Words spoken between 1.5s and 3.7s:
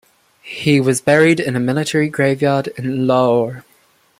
Military Graveyard in Lahore.